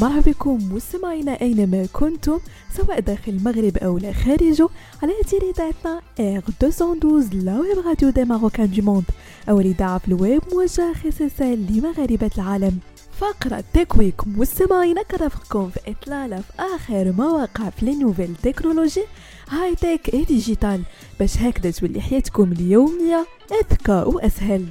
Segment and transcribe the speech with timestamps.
[0.00, 2.38] مرحبا بكم مستمعينا أينما كنتم
[2.76, 4.68] سواء داخل المغرب أولا خارجه
[5.02, 9.04] على تردداتنا Air 212 la web radio des Marocains du monde
[9.48, 12.78] اول اذاعه في الويب موجهة خصيصا لمغاربة العالم.
[13.18, 19.04] فقرة Tech Week مستمعينا كنرافقكم في إطلالة في آخر ما وقع في nouvelles technologies
[19.48, 20.82] high-tech et digital
[21.20, 24.64] باش هكذا تولي حياتكم اليومية أذكى وأسهل.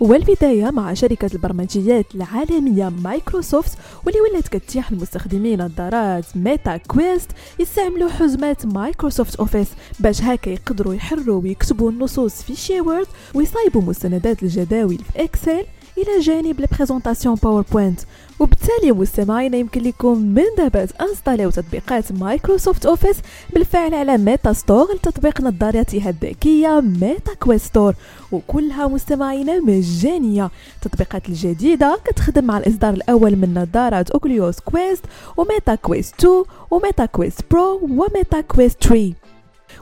[0.00, 7.30] والبداية مع شركة البرمجيات العالمية مايكروسوفت واللي ولات كتتيح المستخدمين نظارات Meta Quest
[7.60, 9.68] يستعملوا حزمات مايكروسوفت أوفيس
[10.00, 15.64] باش هكا يقدروا يحرروا ويكتبوا النصوص في شي Word ويصايبوا مستندات الجداول في Excel.
[15.98, 18.00] إلى جانب ال présentations PowerPoint
[18.40, 23.16] وبالتالي مستمعينا يمكن لكم من دابا تانستاليو تطبيقات مايكروسوفت أوفيس
[23.52, 27.94] بالفعل على Meta Store لتطبيق نظاراتها الذكية Meta Quest Store.
[28.32, 35.04] وكلها مستمعينا مجانيه التطبيقات الجديدة كتخدم مع الإصدار الأول من نظارة Oculus Quest
[35.36, 39.12] و Meta Quest 2 و Meta Quest Pro و Meta Quest 3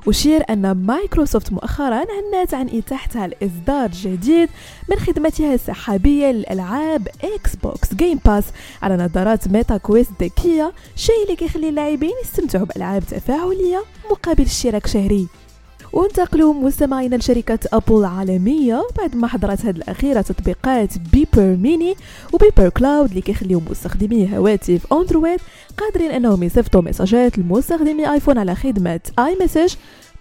[0.09, 4.49] أشير أن مايكروسوفت مؤخرا أعلنت عن إتاحتها الإصدار الجديد
[4.91, 8.45] من خدمتها السحابية للألعاب Xbox Game Pass
[8.83, 15.27] على نظارات Meta Quest ذكية شيء اللي كيخلي اللاعبين يستمتعوا بألعاب تفاعلية مقابل اشتراك شهري.
[15.97, 21.95] وانتقلوا مستمعينا لشركة أبل العالمية بعد ما حظرت هذه الأخيرة تطبيقات Beeper Mini
[22.33, 25.41] و Beeper Cloud اللي كيخليو مستخدمي هواتف أندرويد
[25.79, 29.75] قادرين أنهم يصيفطوا ميساجات لمستخدمي آيفون على خدمة iMessage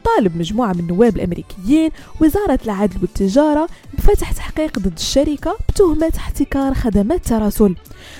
[0.06, 7.20] طالب مجموعة من النواب الأمريكيين وزارة العدل والتجارة بفتح تحقيق ضد الشركة بتهمة احتكار خدمات
[7.20, 7.76] التراسل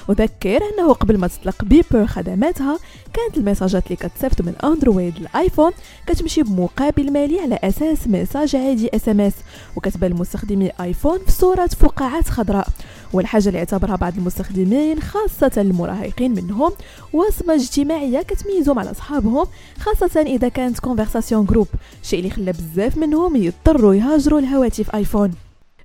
[0.08, 2.80] وذكر أنه قبل ما تطلق Beeper خدماتها
[3.14, 5.72] كانت المساجات اللي كتصيفط من أندرويد للايفون
[6.08, 9.34] كتمشي بمقابل مالي على أساس message عادي SMS
[9.76, 12.68] وكتبان لمستخدمي ايفون في صورة فقاعات خضراء.
[13.14, 16.72] والحاجة اللي اعتبرها بعض المستخدمين خاصة المراهقين منهم.
[17.14, 19.46] وصمة اجتماعية كتميزهم على أصحابهم
[19.80, 21.68] خاصة إذا كانت conversation groupe
[22.04, 25.32] شيء اللي خلى بزاف منهم يضطروا يهاجروا لهواتف ايفون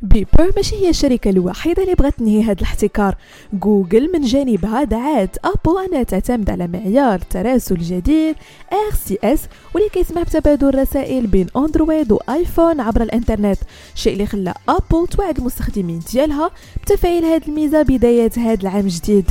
[0.03, 3.17] Beeper ماشي هي الشركة الوحيدة اللي بغات تنهي هذا الاحتكار.
[3.53, 8.37] جوجل من جانبها دعات أبل أنها تعتمد على معيار تراسل جديد
[8.73, 9.39] RCS
[9.75, 13.59] واللي كيسمح بتبادل الرسائل بين أندرويد وآيفون عبر الإنترنت.
[13.95, 16.51] الشيء اللي خلى أبل توعد المستخدمين ديالها
[16.83, 19.31] بتفعيل هذه الميزة بداية هذا العام الجديد.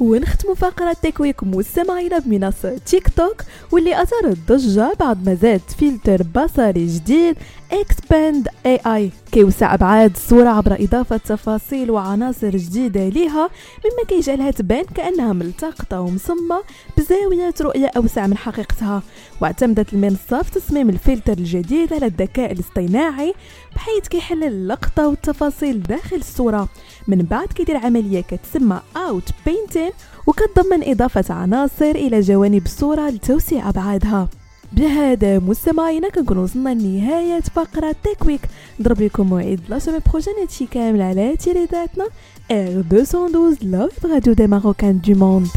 [0.00, 3.42] ونختم فقرة Tech Week مستمعينا بمنصة تيك توك
[3.72, 7.36] واللي أثارت ضجة بعد ما زاد فلتر بصري جديد
[7.72, 13.50] Expand AI كيوسع أبعاد الصورة عبر إضافة تفاصيل وعناصر جديدة لها
[13.84, 16.62] مما كيجعلها تبان كأنها ملتقطة ومصممة
[16.98, 19.02] بزاوية رؤية أوسع من حقيقتها.
[19.40, 23.34] واعتمدت المنصة في تصميم الفلتر الجديد على الذكاء الاصطناعي
[23.76, 26.68] بحيث كيحلل اللقطة والتفاصيل داخل الصورة.
[27.08, 29.85] من بعد كيدير عملية كتسمى outpainting
[30.26, 34.28] وكتضمن إضافة عناصر إلى جوانب الصورة لتوسيع أبعادها.
[34.72, 38.40] بهذا مستمعينا كنكون وصلنا لنهاية فقرة Tech Week
[38.80, 42.04] نضرب لكم موعد la semaine prochaine هادشي كامل على تردداتنا
[42.50, 45.48] ار 212 لا راديو دي ماروكان دو موند